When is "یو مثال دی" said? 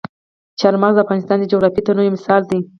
2.05-2.59